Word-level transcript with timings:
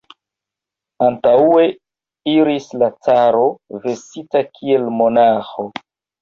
Antaŭe 1.07 1.65
iris 2.33 2.65
la 2.85 2.89
caro, 3.09 3.45
vestita 3.85 4.43
kiel 4.57 4.89
monaĥo. 5.03 5.69